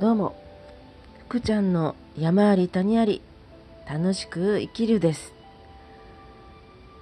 [0.00, 0.34] どうも。
[1.28, 3.20] 福ちゃんの山あり谷あり
[3.86, 5.34] 楽しく生きるです。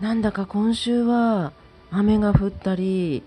[0.01, 1.53] なんだか今週は
[1.93, 3.23] 雨が降ったり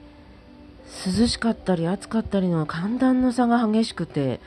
[1.08, 4.42] 涼しかったり暑かったりの寒暖の差が激しくて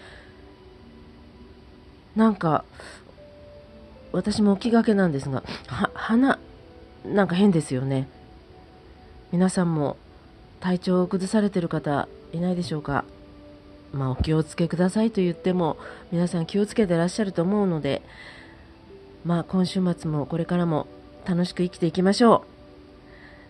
[2.15, 2.67] なんか
[4.13, 6.39] 私も気がけなんですがは鼻
[7.07, 8.09] なんか変ですよね。
[9.33, 9.97] 皆さんも
[10.61, 13.07] 体調を崩されてる方いないでしょうか？
[13.95, 15.77] まあ、お気をつけくださいと言っても
[16.11, 18.03] 皆さん気をつけてらっしゃると思うので、
[19.25, 20.87] まあ、今週末もこれからも
[21.25, 22.55] 楽しく生きていきましょう。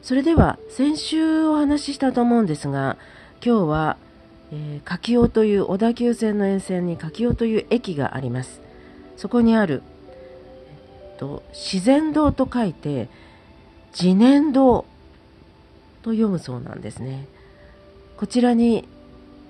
[0.04, 2.98] それでは先週お話ししたと思うんですが
[3.44, 3.96] 今日は、
[4.52, 8.60] えー、柿尾という小田急線の沿線に柿尾という駅があります。
[9.16, 9.82] そこにある、
[10.68, 13.08] えっと、自然堂と書いて
[13.98, 14.84] 自然堂
[16.02, 17.26] と読むそうなんですね。
[18.18, 18.86] こちらに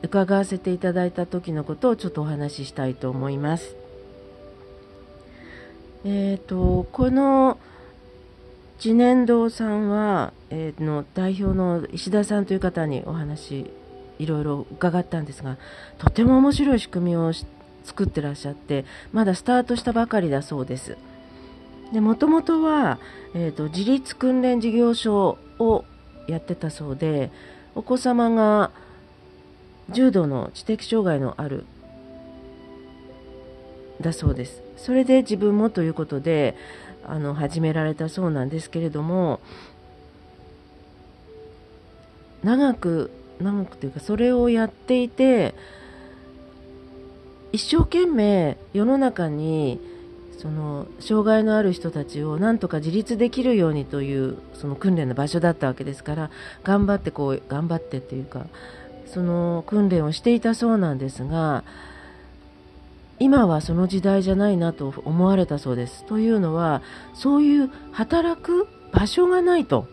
[0.05, 3.75] 伺わせていただいた時のことをちょっとお話ししたいと思います。
[6.05, 7.59] えーと、この
[8.79, 13.71] 次年堂さんは、えー、の代表の石田さんという方にお話
[14.19, 15.57] いろいろ伺ったんですが
[15.97, 17.33] とても面白い仕組みを
[17.85, 20.99] 作ってらっしゃってまだスタートしたばかりだそうです。
[21.93, 22.99] でもともとは、
[23.35, 25.85] えーと自立訓練事業所を
[26.27, 27.31] やってたそうで
[27.75, 28.71] お子様が
[29.91, 31.65] 重度の知的障害のある
[34.01, 34.63] だそうです。
[34.77, 36.57] それで自分もということで
[37.07, 39.41] あの始められたそうなんですけれども
[42.43, 43.11] 長く
[43.41, 45.55] 長くというかそれをやっていて
[47.53, 49.81] 一生懸命世の中に
[50.39, 56.31] その障害のある人たちをなんとか自立できるようにというその訓練の場所だったわけですから
[56.65, 58.47] 頑張ってこう頑張ってっていうか
[59.15, 61.63] その訓練をしていたそうなんですが
[63.21, 66.05] 今はその時代じゃないなと思われたそうです。
[66.07, 66.83] というのは
[67.15, 69.87] そういう働く場所がないと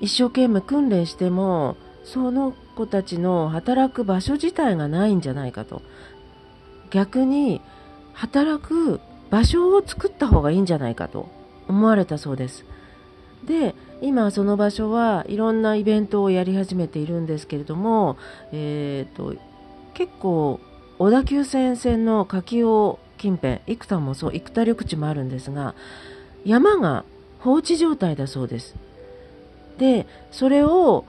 [0.00, 5.82] 一生懸命訓練してもその子たちの働く場所自体がないんじゃないかと
[6.90, 7.60] 逆に
[8.12, 11.28] 働く場所を作った方がいいんじゃないかと
[11.66, 12.64] 思われたそうです。
[13.44, 18.18] で今その場所はいろんなイベントをやり始めているんですけれども、
[18.52, 19.34] えーと、
[19.94, 20.60] 結構
[20.98, 25.74] 小田急線線の柿尾近辺幾多もそう幾多緑地もあるんですが
[26.44, 27.04] 山が
[27.40, 28.74] 放置状態だそうです。
[29.78, 31.06] でそれを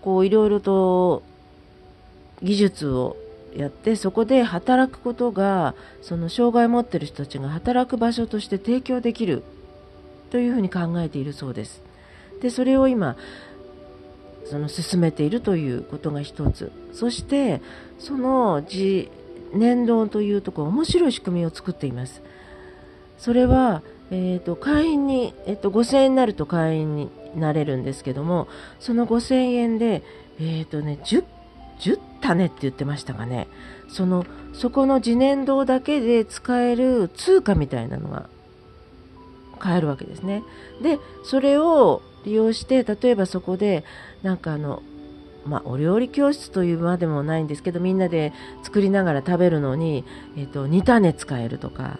[0.00, 1.22] こういろいろと
[2.42, 3.16] 技術を
[3.54, 9.42] やってそこで働くことがその障害を持ってる人たちが働く場所として提供できる
[10.32, 11.82] というふうに考えているそうです。
[12.40, 13.18] でそれを今
[14.46, 16.72] その進めているということが一つ。
[16.94, 17.60] そして
[17.98, 19.10] その自
[19.52, 22.22] 年度というところ面白い仕組みを作っています。
[23.18, 28.48] それは、えーと、会員に、えーと、5000円になると会員になれるんですけども
[28.80, 30.02] その5000円で、
[30.40, 31.24] えーとね、10,
[31.78, 33.48] 10種って言ってましたかね。
[33.90, 38.30] そのそこの自年堂だけで使える通貨みたいなのが
[39.62, 40.42] 買えるわけですね。
[40.82, 43.84] でそれを利用して例えばそこで
[44.22, 44.82] なんかあの
[45.44, 50.04] まあ、お料理教室というまでもないんですけどみんなで作りながら食べるのに、
[50.36, 51.98] えーと、煮種使えるとか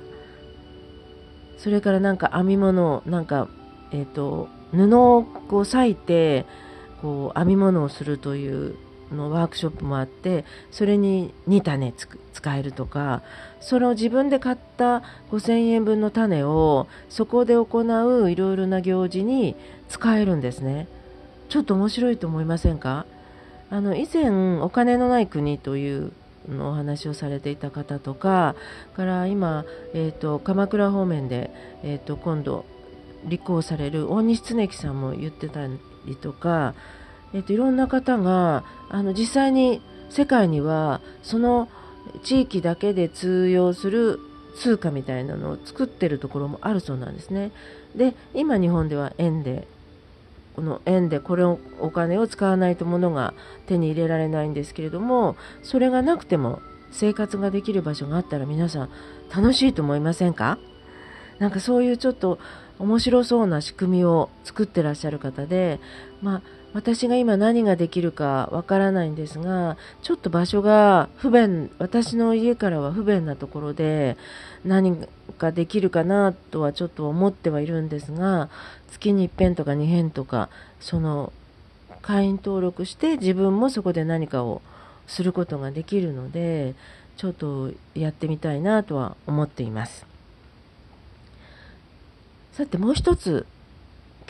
[1.59, 3.49] それからなんか編み物なんか、
[3.91, 6.47] えーと、と布をこう裂いて
[7.01, 8.77] こう編み物をするという
[9.13, 11.93] のワークショップもあってそれに2種
[12.33, 13.23] 使えるとか
[13.61, 19.57] その自分で買った5000円分の種をそこで行ういろいろな行事に
[19.89, 20.89] 使えるんですね。
[21.49, 23.05] ちょっと面白いと思いませんか？
[23.71, 26.13] あの以前お金のない国という
[26.49, 28.55] のお話をされていた方とか
[28.97, 31.51] から今、えーと、鎌倉方面で、
[31.83, 32.65] えーと、今度
[33.25, 36.75] 立候補される大西恒樹さんも言ってたりとか
[37.35, 41.69] えーと、いろんな方があの実際に世界にはその
[42.23, 44.21] 地域だけで通用する
[44.57, 47.53] 通貨みたいなのを作ってるところもあるそうなんですね。
[47.97, 49.67] で今日本では円で
[50.55, 53.33] この円でこれをお金を使わないと物が
[53.67, 56.61] 手に入れられないんですけれどもそれがなくても
[56.91, 58.91] 生活ができる場所があったら皆さん
[59.35, 60.59] 楽しいと思いませんか？
[61.39, 62.39] なんかそういうちょっと
[62.83, 65.79] 面白そうな仕組みを作ってらっしゃる方で、
[66.21, 66.43] まあ、
[66.75, 74.17] 私が今何ができるかわからないんですがちょっと場所が不便私の家からは不便なところで
[74.65, 74.97] 何
[75.39, 78.51] かできるかなとはちょっと思ってはいるんですが
[78.91, 80.49] 月に1遍とか2遍とか
[80.81, 81.33] その
[82.01, 84.61] 会員登録して自分もそこで何かを
[85.07, 86.75] することができるので
[87.17, 90.12] ちょっとやってみたいなとは思っています。
[92.53, 93.47] さてもう一つ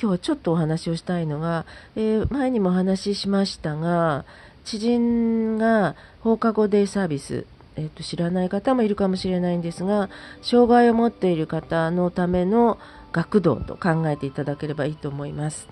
[0.01, 1.67] 今日はちょっとお話をしたいのが、
[1.97, 4.25] えー、前にもお話ししましたが
[4.65, 10.09] 知人が放課後デイサービス、えーと、知らない方もいるかもしれないんですが
[10.41, 12.79] 障害を持っている方のための
[13.11, 15.69] 学童と考えていただければいいと思います。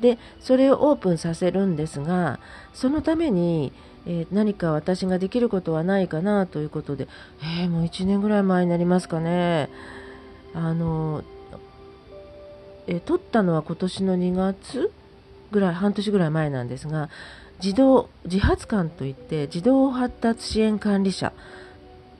[0.00, 2.38] でそれをオープンさせるんですが
[2.72, 3.72] そのために、
[4.06, 7.08] えー、何か私ができることはないかなということで、
[7.42, 9.68] えー、もう1年ぐらい前になりますかね
[10.54, 11.24] あの、
[12.88, 14.90] えー、取ったのは今年の2月
[15.52, 17.10] ぐらい半年ぐらい前なんですが
[17.60, 21.32] 児童自発官といって児童発達支援管理者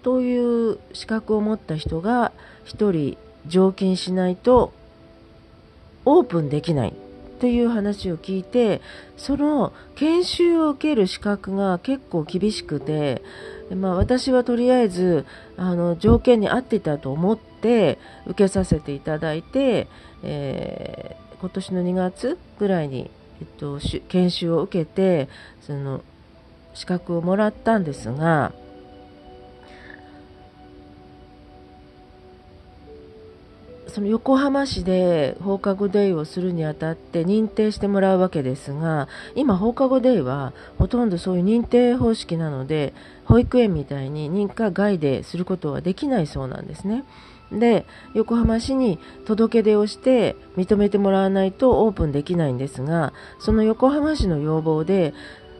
[0.03, 2.33] という資格を持った人が
[2.67, 4.73] 1人常勤しないと
[6.05, 6.95] オープンできない
[7.41, 8.81] という話を聞いて
[9.17, 13.23] その研修を受ける資格が結構厳しくて、
[13.75, 15.25] まあ、私はとりあえず
[15.57, 17.99] あの条件に合っていたと思って受
[18.35, 19.89] けさせていただいて、
[20.23, 23.11] えー、今年の2月ぐらいに、
[23.41, 23.79] えっと、
[24.09, 25.29] 研修を受けて
[25.61, 26.03] その
[26.75, 28.53] 資格をもらったんですが。
[33.89, 42.93] その横浜市で放課後デイをするにあたって認定してもらうわけですが今放課後デイはほとんどそういう認定方式なので
[43.25, 47.05] 保育園みたいに認可外ですることはできないそうなんですね。
[47.53, 55.15] で横浜市に届け出をして認めてもらわないとオープンできないんですがその横浜市の要望で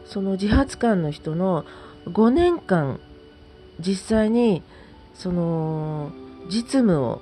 [0.05, 1.65] その自発官の人の
[2.05, 2.99] 5年間
[3.79, 4.61] 実際に
[5.13, 6.11] その
[6.47, 7.21] 実務を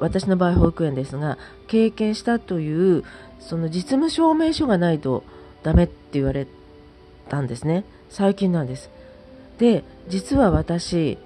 [0.00, 3.04] 私の場合保育園ですが経験したという
[3.38, 5.24] その実務証明書がないと
[5.62, 6.46] ダメって言われ
[7.28, 7.84] たんですね。
[8.08, 8.90] 最近なんです。
[9.58, 11.18] で実は私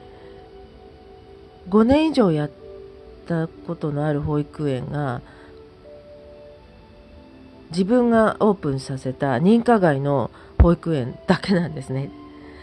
[1.68, 2.50] 5年以上やっ
[3.32, 5.22] たことのある保育園が
[7.70, 10.30] 自分がオープンさせた認可外の
[10.60, 12.10] 保育園だけなんですね。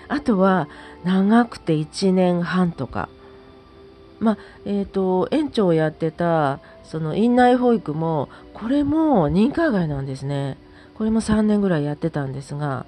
[0.07, 0.69] あとは
[1.04, 3.10] 長くて1年半とか。
[4.19, 10.57] まあえーと、園長をやってたその院内保育もこれも認可外なんですね。
[10.95, 12.86] これも3年ぐらいやってたんですが。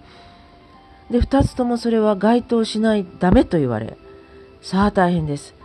[1.10, 3.98] で2つともそれは該当しないダメと言われ
[4.62, 5.61] さあ大変です。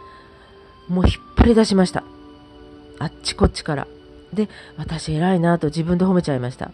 [0.88, 2.04] もう引っ張り出しました。
[2.98, 3.86] あっちこっちから。
[4.32, 6.70] で私偉いなと自分で褒めちゃいました。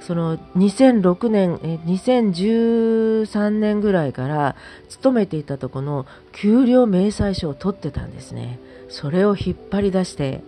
[0.00, 4.56] その2006年え2013年ぐらいから
[4.88, 8.58] 勤めていたとこの給料明細書を取ってたんですね。
[8.88, 10.42] それを引っ張り出して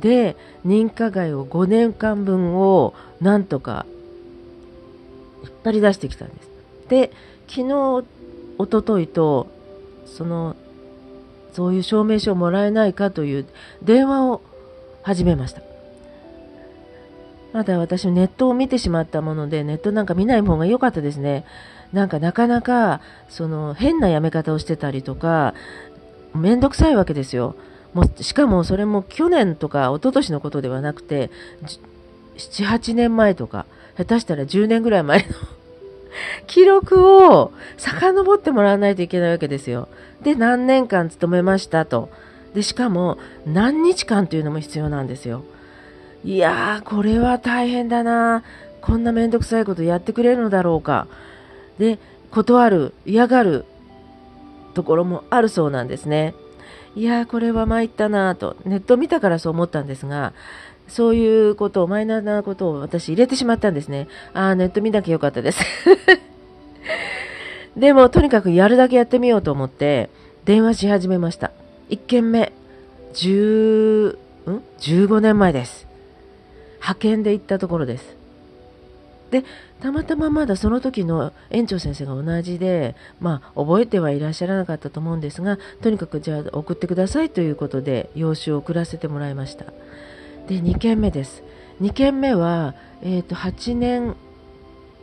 [0.00, 0.36] で
[0.66, 3.86] 認可外を5年間分をなんとか
[5.42, 6.50] 引っ張り出してきたんです。
[6.88, 7.12] で
[7.48, 8.04] 昨日
[8.58, 9.48] おとといと
[10.06, 10.56] その
[11.52, 13.46] そういう証明書をもらえないかという
[13.82, 14.40] 電話を
[15.02, 15.62] 始めました
[17.52, 21.44] まだ私ネットを見てしまったもので、ネットなんか見ない方が良かったですね。
[21.92, 25.54] なんかなかなか、その変なやめ方をしてたりとか、
[26.34, 27.56] めんどくさいわけですよ。
[27.92, 31.30] もうしかもそれも去年とか一昨年のことではなくて、
[32.36, 33.66] 7、8年前とか、
[33.96, 35.24] 下手したら10年ぐらい前の
[36.46, 39.88] 記録を遡ってもらわないといけないわけですよ。
[40.22, 42.10] で、何年間勤めましたと。
[42.54, 45.44] で、しかも何日間というのも必要なんですよ。
[46.24, 48.42] いやー、これは大変だな。
[48.82, 51.06] こんなめんどくさいことやってくれるのだろうか。
[51.78, 51.98] で、
[52.30, 53.64] 断る、嫌がる
[54.74, 56.34] ところもあるそうなんですね。
[56.94, 60.32] いやー、これは参ったなと、ネット見たからそう思ったんですが、
[60.88, 64.08] そういうことを、マイナーなことを私入れてしまったんですね。
[64.34, 65.60] ああ、ネット見なきゃよかったです。
[67.80, 70.10] でも、とにかくやるだけやってみようと思って、
[70.44, 71.50] 電話し始めました。
[71.88, 72.52] 1件目、
[73.14, 75.86] 10、ん ?15 年前です。
[76.74, 78.20] 派遣で行ったところです。
[79.30, 79.44] で
[79.80, 89.66] たまたままだその時の園長先生が同じで、まあ、覚えてはいらっしゃらなかったと思うんですがとにかくじゃあ送ってくださいということで用紙を送らせてもらいました
[90.48, 91.44] で2件目です
[91.80, 94.16] 2件目は、えー、と8年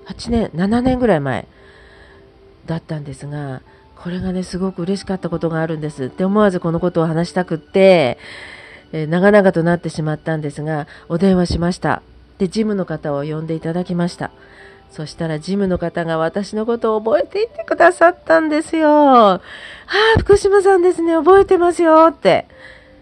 [0.07, 1.47] 8年7年ぐらい前
[2.67, 3.63] だったんですが
[3.95, 8.19] これがねすごく嬉しかったことがあるんですで思わずこのことを話したくって
[8.93, 12.01] えー、長々となってしまったんですが、お電話しました。
[12.37, 14.31] で、ジムの方を呼んでいただきました。
[14.89, 18.89] そしたらジムの方が私のことを覚えていてくださったんですよ。
[18.89, 19.41] ああ、
[20.19, 22.47] 福島さんですね、覚えてますよって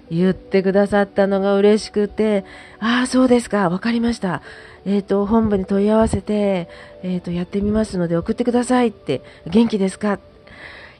[0.09, 2.43] 言ってくださったのが嬉しくて、
[2.79, 4.41] ああ、そうですか、わかりました。
[4.85, 6.69] えーと、本部に問い合わせて、
[7.01, 10.19] えーと、やってみますので送ってくださいって元気ですか？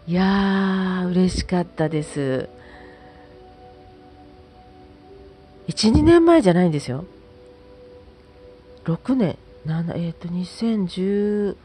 [0.07, 2.49] いやー嬉しかったです。
[5.67, 7.05] 12年前じゃないんですよ。
[8.85, 11.55] 6年7えっ、ー、と2014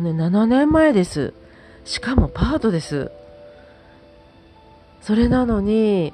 [0.00, 1.32] 年7年前です。
[1.84, 3.10] しかもパートです。
[5.00, 6.12] それなのに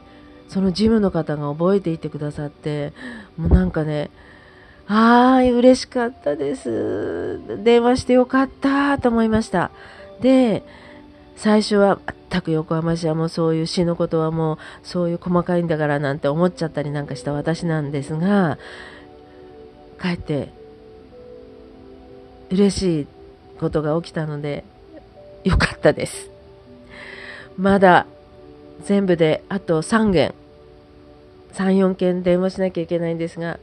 [0.49, 2.92] そのジムの方が覚えていてくださって
[3.38, 4.11] もうなんかね
[4.89, 7.41] ああ嬉しかったです。
[7.62, 9.71] 電話してよかったと思いました。
[10.21, 10.62] で
[11.37, 11.99] 最初は
[12.31, 18.59] 全く横浜市はもうそういう詩のことはもうそういう細かいんだからなんて思っちゃったりなんかした私なんですが
[20.01, 20.51] 帰って
[22.51, 23.07] 嬉しい
[23.59, 24.65] ことが起きたので
[25.45, 26.31] よかったです。
[27.57, 28.07] まだ
[28.85, 30.35] 全部であと3件
[31.55, 33.59] 34件電話しなきゃいけないんですが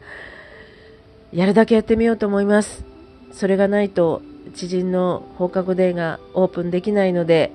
[1.32, 2.84] やるだけやってみようと思います。
[3.32, 4.22] それがないと
[4.56, 7.52] 知人の放課後デーがオープンできないので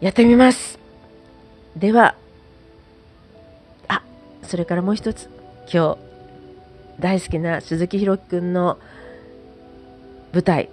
[0.00, 0.78] やってみます。
[1.76, 2.14] では
[3.88, 4.02] あ
[4.42, 5.28] それからもう一つ。
[5.72, 5.98] 今日
[7.00, 8.78] 大好きな鈴木宏樹くんの
[10.32, 10.70] 舞台。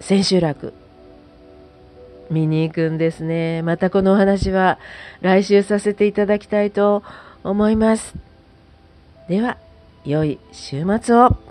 [0.00, 0.72] 千秋楽。
[2.32, 3.62] 見に行くんですね。
[3.62, 4.78] またこのお話は
[5.20, 7.04] 来週させていただきたいと
[7.44, 8.14] 思います。
[9.28, 9.58] では、
[10.04, 11.41] 良い週末を。